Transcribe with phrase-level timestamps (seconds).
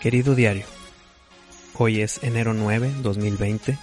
[0.00, 0.64] Querido diario,
[1.76, 3.76] hoy es enero 9, 2020,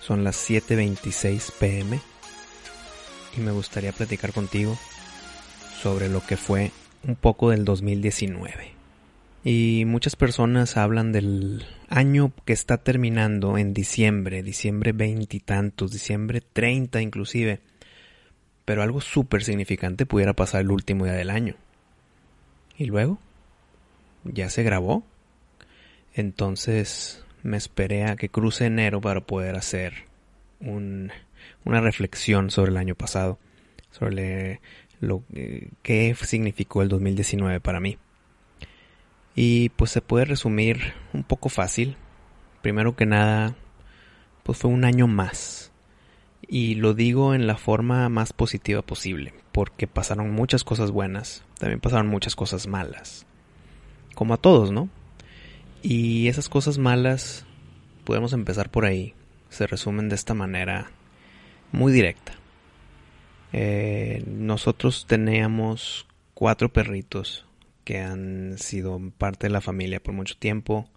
[0.00, 2.00] son las 7.26 pm
[3.36, 4.76] y me gustaría platicar contigo
[5.80, 6.72] sobre lo que fue
[7.06, 8.72] un poco del 2019.
[9.44, 17.00] Y muchas personas hablan del año que está terminando en diciembre, diciembre veintitantos, diciembre 30
[17.02, 17.60] inclusive,
[18.64, 21.54] pero algo súper significante pudiera pasar el último día del año.
[22.76, 23.20] ¿Y luego?
[24.24, 25.04] ¿Ya se grabó?
[26.14, 29.94] Entonces me esperé a que cruce enero para poder hacer
[30.60, 33.38] una reflexión sobre el año pasado,
[33.90, 34.60] sobre
[35.00, 35.24] lo
[35.82, 37.98] que significó el 2019 para mí.
[39.34, 41.96] Y pues se puede resumir un poco fácil.
[42.60, 43.56] Primero que nada,
[44.42, 45.72] pues fue un año más.
[46.46, 51.80] Y lo digo en la forma más positiva posible, porque pasaron muchas cosas buenas, también
[51.80, 53.26] pasaron muchas cosas malas.
[54.14, 54.90] Como a todos, ¿no?
[55.82, 57.44] Y esas cosas malas,
[58.04, 59.14] podemos empezar por ahí,
[59.48, 60.92] se resumen de esta manera
[61.72, 62.34] muy directa.
[63.52, 67.46] Eh, nosotros teníamos cuatro perritos
[67.84, 70.88] que han sido parte de la familia por mucho tiempo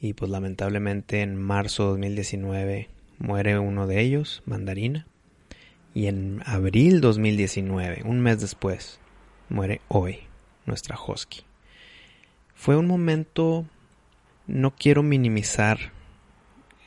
[0.00, 5.06] y pues lamentablemente en marzo de 2019 muere uno de ellos, Mandarina,
[5.94, 8.98] y en abril 2019, un mes después,
[9.48, 10.18] muere hoy
[10.66, 11.42] nuestra Husky.
[12.54, 13.66] Fue un momento
[14.46, 15.92] no quiero minimizar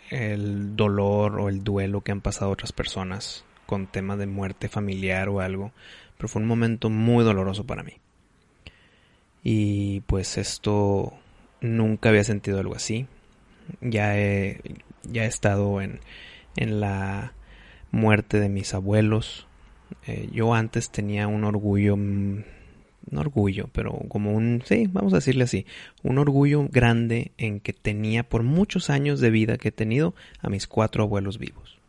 [0.09, 5.29] el dolor o el duelo que han pasado otras personas con tema de muerte familiar
[5.29, 5.71] o algo,
[6.17, 7.93] pero fue un momento muy doloroso para mí.
[9.43, 11.13] Y pues esto
[11.61, 13.07] nunca había sentido algo así.
[13.81, 14.61] Ya he,
[15.03, 15.99] ya he estado en,
[16.55, 17.33] en la
[17.91, 19.47] muerte de mis abuelos.
[20.05, 21.97] Eh, yo antes tenía un orgullo
[23.09, 25.65] no orgullo, pero como un, sí, vamos a decirle así,
[26.03, 30.49] un orgullo grande en que tenía por muchos años de vida que he tenido a
[30.49, 31.79] mis cuatro abuelos vivos.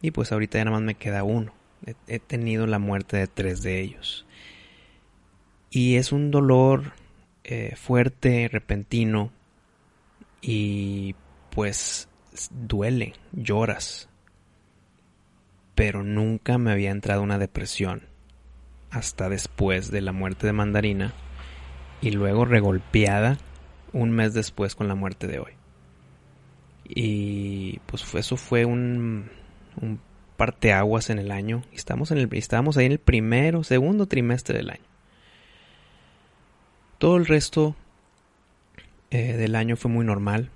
[0.00, 1.54] Y pues ahorita ya nada más me queda uno.
[2.06, 4.26] He, tenido la muerte de tres de ellos.
[5.70, 6.92] Y es un dolor
[7.44, 9.32] eh, fuerte, repentino,
[10.40, 11.14] y
[11.50, 12.08] pues
[12.50, 14.08] duele, lloras.
[15.74, 18.11] Pero nunca me había entrado una depresión
[18.92, 21.12] hasta después de la muerte de Mandarina
[22.02, 23.38] y luego regolpeada
[23.92, 25.52] un mes después con la muerte de hoy.
[26.84, 29.30] Y pues eso fue un,
[29.80, 29.98] un
[30.36, 31.62] parteaguas en el año.
[31.72, 34.84] Estamos en el, estábamos ahí en el primero, segundo trimestre del año.
[36.98, 37.74] Todo el resto
[39.10, 40.50] eh, del año fue muy normal.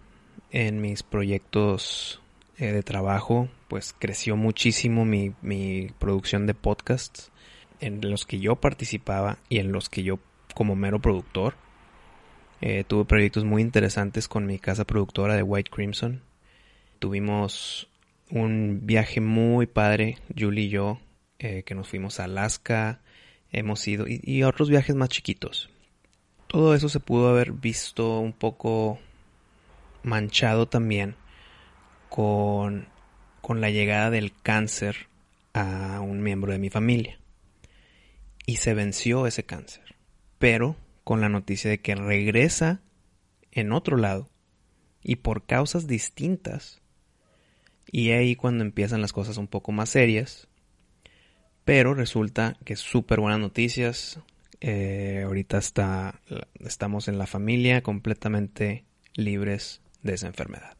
[0.51, 2.21] En mis proyectos
[2.59, 7.33] eh, de trabajo, pues creció muchísimo mi, mi producción de podcasts
[7.81, 10.19] en los que yo participaba y en los que yo
[10.55, 11.55] como mero productor.
[12.61, 16.23] Eh, tuve proyectos muy interesantes con mi casa productora de White Crimson.
[16.99, 17.89] Tuvimos
[18.31, 20.99] un viaje muy padre, Julie y yo,
[21.39, 23.03] eh, que nos fuimos a Alaska,
[23.53, 25.69] hemos ido, y, y, otros viajes más chiquitos.
[26.47, 28.99] Todo eso se pudo haber visto un poco
[30.03, 31.17] manchado también
[32.09, 32.89] con,
[33.43, 35.09] con la llegada del cáncer
[35.53, 37.19] a un miembro de mi familia
[38.47, 39.97] y se venció ese cáncer.
[40.39, 42.81] Pero con la noticia de que regresa
[43.53, 44.31] en otro lado
[45.03, 46.81] y por causas distintas.
[47.91, 50.49] Y ahí cuando empiezan las cosas un poco más serias.
[51.65, 54.21] Pero resulta que súper buenas noticias.
[54.61, 56.21] Eh, ahorita está,
[56.61, 58.85] estamos en la familia completamente
[59.15, 60.77] libres de esa enfermedad.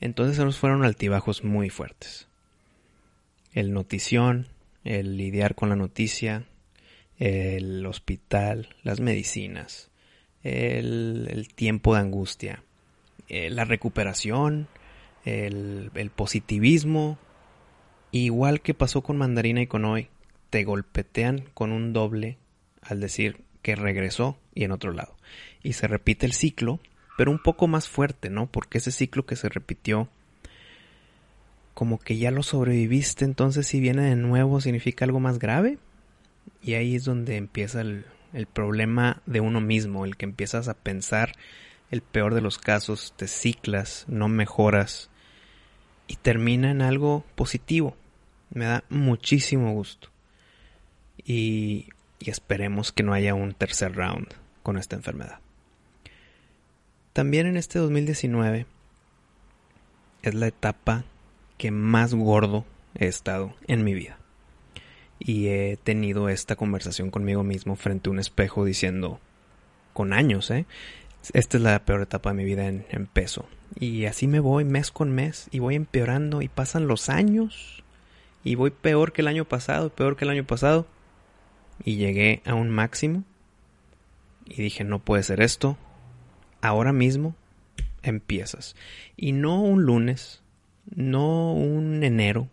[0.00, 2.28] Entonces se nos fueron altibajos muy fuertes.
[3.52, 4.48] El notición,
[4.84, 6.46] el lidiar con la noticia,
[7.18, 9.90] el hospital, las medicinas,
[10.42, 12.62] el, tiempo de angustia,
[13.28, 14.68] eh, la recuperación,
[15.24, 17.18] el, el positivismo,
[18.10, 20.08] igual que pasó con Mandarina y con hoy,
[20.50, 22.36] te golpetean con un doble
[22.82, 25.16] al decir que regresó y en otro lado.
[25.62, 26.80] Y se repite el ciclo
[27.16, 28.46] pero un poco más fuerte, ¿no?
[28.46, 30.08] Porque ese ciclo que se repitió,
[31.72, 35.78] como que ya lo sobreviviste, entonces si viene de nuevo significa algo más grave.
[36.64, 38.06] Y ahí es donde empieza el,
[38.54, 41.34] problema de uno mismo, el que empiezas a pensar
[41.90, 45.10] el peor de los casos, te ciclas, no mejoras
[46.08, 47.96] y termina en algo positivo.
[48.48, 50.08] Me da muchísimo gusto.
[51.22, 54.28] Y, y esperemos que no haya un tercer round
[54.62, 55.40] con esta enfermedad.
[57.12, 58.66] También en este 2019
[60.22, 61.04] es la etapa
[61.58, 62.64] que más gordo
[62.94, 64.18] he estado en mi vida.
[65.18, 69.20] Y he tenido esta conversación conmigo mismo frente a un espejo diciendo,
[69.92, 70.66] con años, ¿eh?
[71.32, 73.46] Esta es la peor etapa de mi vida en, peso.
[73.78, 77.82] Y así me voy mes con mes y voy empeorando y pasan los años
[78.42, 80.86] y voy peor que el año pasado, peor que el año pasado.
[81.82, 83.24] Y llegué a un máximo
[84.44, 85.78] y dije, no puede ser esto.
[86.60, 87.34] Ahora mismo
[88.02, 88.76] empiezas.
[89.16, 90.42] Y no un lunes,
[90.94, 92.48] no un enero.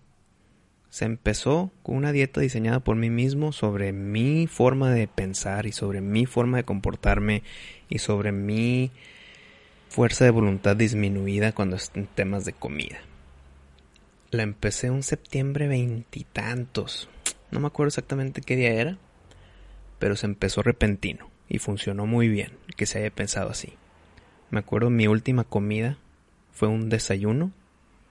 [0.92, 5.72] Se empezó con una dieta diseñada por mí mismo sobre mi forma de pensar y
[5.72, 7.44] sobre mi forma de comportarme
[7.88, 8.92] y sobre mi
[9.88, 13.00] fuerza de voluntad disminuida cuando en temas de comida.
[14.32, 17.10] La empecé un septiembre veintitantos.
[17.52, 18.98] No me acuerdo exactamente qué día era,
[19.98, 23.76] pero se empezó repentino y funcionó muy bien que se haya pensado así.
[24.50, 25.98] Me acuerdo mi última comida
[26.52, 27.54] fue un desayuno,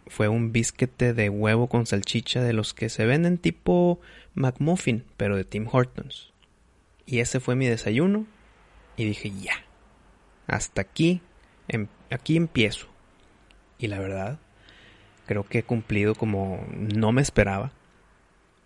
[0.07, 4.01] fue un bisquete de huevo con salchicha de los que se venden tipo
[4.35, 6.33] McMuffin, pero de Tim Hortons.
[7.07, 8.27] Y ese fue mi desayuno
[8.97, 9.65] y dije ya,
[10.47, 11.23] hasta aquí
[11.73, 12.89] Em, aquí empiezo.
[13.79, 14.41] Y la verdad,
[15.27, 17.73] creo que he cumplido como no me esperaba.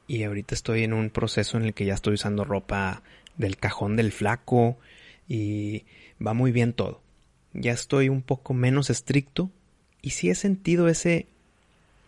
[0.07, 3.03] Y ahorita estoy en un proceso en el que ya estoy usando ropa
[3.37, 4.79] del cajón del flaco
[5.29, 5.85] y
[6.25, 7.03] va muy bien todo.
[7.53, 9.51] Ya estoy un poco menos estricto
[10.05, 11.27] y sí he sentido ese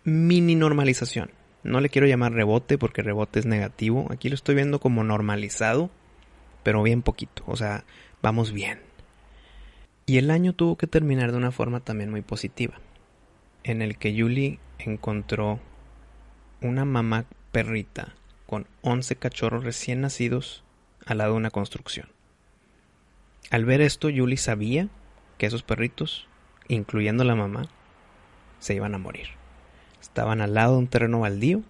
[0.05, 1.31] mini normalización.
[1.63, 4.07] No le quiero llamar rebote porque rebote es negativo.
[4.11, 5.89] Aquí lo estoy viendo como normalizado,
[6.63, 7.43] pero bien poquito.
[7.47, 7.85] O sea,
[8.21, 8.81] vamos bien.
[10.05, 12.75] Y el año tuvo que terminar de una forma también muy positiva,
[13.65, 15.59] en el que Julie encontró
[16.61, 18.15] una mamá perrita
[18.47, 20.65] con 11 cachorros recién nacidos
[21.07, 22.11] al lado de una construcción.
[23.51, 24.91] Al ver esto, Julie sabía
[25.39, 26.29] que esos perritos,
[26.69, 27.71] incluyendo la mamá,
[28.59, 29.29] se iban a morir.
[30.01, 31.63] Estaban al lado de un terreno baldío,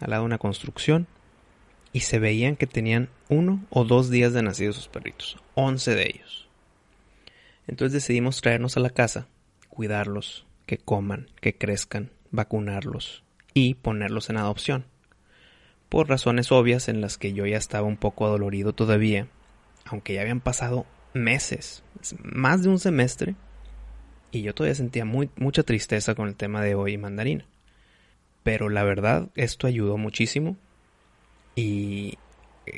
[0.00, 1.06] al lado de una construcción,
[1.92, 6.02] y se veían que tenían uno o dos días de nacidos esos perritos, 11 de
[6.02, 6.48] ellos.
[7.66, 9.28] Entonces decidimos traernos a la casa,
[9.68, 13.22] cuidarlos, que coman, que crezcan, vacunarlos
[13.54, 14.84] y ponerlos en adopción.
[15.88, 19.28] Por razones obvias en las que yo ya estaba un poco adolorido todavía,
[19.84, 20.84] aunque ya habían pasado
[21.14, 21.82] meses,
[22.22, 23.36] más de un semestre,
[24.30, 27.44] y yo todavía sentía mucha tristeza con el tema de hoy mandarina.
[28.42, 30.56] Pero la verdad, esto ayudó muchísimo
[31.54, 32.18] y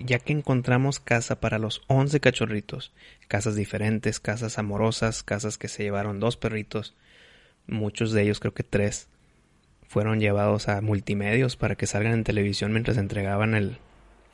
[0.02, 2.92] ya que encontramos casa para los 11 cachorritos,
[3.26, 6.94] casas diferentes, casas amorosas, casas que se llevaron dos perritos,
[7.66, 9.08] muchos de ellos creo que tres,
[9.86, 13.78] fueron llevados a multimedios para que salgan en televisión mientras entregaban el,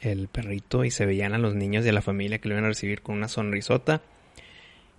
[0.01, 2.65] el perrito y se veían a los niños y a la familia que lo iban
[2.65, 4.03] a recibir con una sonrisota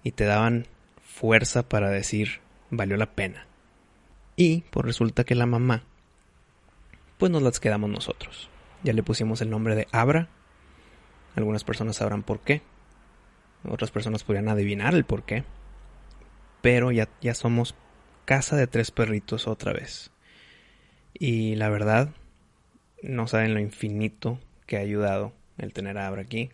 [0.04, 0.68] y te daban
[1.16, 3.48] fuerza para decir valió la pena.
[4.36, 5.84] Y pues resulta que la mamá,
[7.18, 8.50] pues nos las quedamos nosotros.
[8.84, 10.30] Ya le pusimos el nombre de Abra
[11.36, 12.62] algunas personas sabrán por qué.
[13.68, 15.44] Otras personas podrían adivinar el por qué.
[16.62, 17.76] Pero ya, ya somos
[18.24, 20.12] casa de tres perritos otra vez.
[21.14, 22.10] Y la verdad,
[23.02, 26.50] no saben lo infinito que ha ayudado el tener a Abra aquí.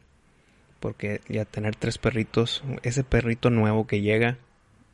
[0.80, 4.40] Porque ya tener tres perritos, ese perrito nuevo que llega,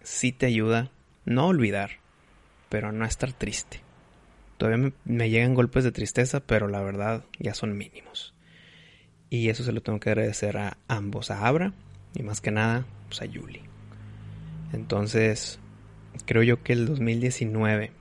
[0.01, 0.91] sí te ayuda,
[1.25, 1.91] no a olvidar,
[2.69, 3.81] pero a no estar triste.
[4.57, 8.33] Todavía me, me llegan golpes de tristeza, pero la verdad ya son mínimos.
[9.29, 11.73] Y eso se lo tengo que agradecer a ambos, a Abra
[12.13, 13.61] y más que nada pues a Yuli.
[14.73, 15.59] Entonces,
[16.25, 17.91] creo yo que el 2019,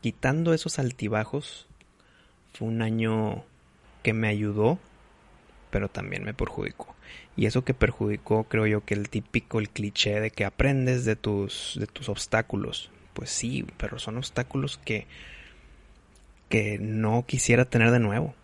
[0.00, 1.66] quitando esos altibajos,
[2.52, 3.44] fue un año
[4.02, 4.78] que me ayudó,
[5.72, 6.94] pero también me perjudicó.
[7.34, 11.16] Y eso que perjudicó, creo yo que el típico, el cliché de que aprendes de
[11.16, 12.90] tus, de tus obstáculos.
[13.14, 15.06] Pues sí, pero son obstáculos que,
[16.50, 18.34] que no quisiera tener de nuevo.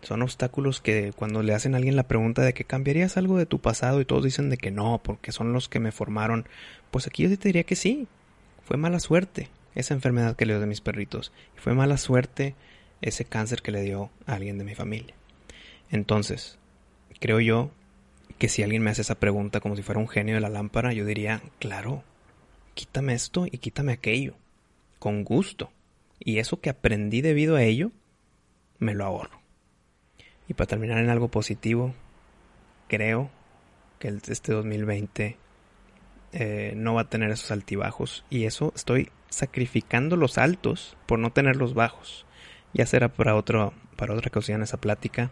[0.00, 3.46] Son obstáculos que cuando le hacen a alguien la pregunta de que cambiarías algo de
[3.46, 6.46] tu pasado y todos dicen de que no, porque son los que me formaron,
[6.90, 8.08] pues aquí yo te diría que sí.
[8.64, 11.32] Fue mala suerte esa enfermedad que le dio de mis perritos.
[11.54, 12.54] Y fue mala suerte
[13.02, 15.14] ese cáncer que le dio a alguien de mi familia.
[15.90, 16.58] Entonces,
[17.22, 17.70] creo yo
[18.38, 20.92] que si alguien me hace esa pregunta como si fuera un genio de la lámpara,
[20.92, 22.02] yo diría, claro,
[22.74, 24.34] quítame esto y quítame aquello,
[24.98, 25.70] con gusto.
[26.18, 27.92] Y eso que aprendí debido a ello,
[28.80, 29.40] me lo ahorro.
[30.48, 31.94] Y para terminar en algo positivo,
[32.88, 33.30] creo
[34.00, 35.36] que este 2020
[36.32, 38.24] eh, no va a tener esos altibajos.
[38.30, 42.26] Y eso estoy sacrificando los altos por no tener los bajos.
[42.74, 45.30] Ya será para, otro, para otra ocasión esa plática.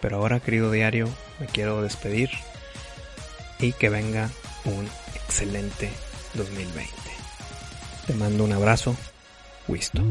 [0.00, 1.08] Pero ahora, querido diario,
[1.40, 2.30] me quiero despedir
[3.58, 4.30] y que venga
[4.64, 5.90] un excelente
[6.34, 6.92] 2020.
[8.06, 8.96] Te mando un abrazo.
[9.68, 10.02] Wisto.